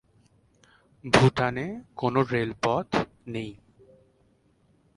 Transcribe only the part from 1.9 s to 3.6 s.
কোনো রেলপথ নেই।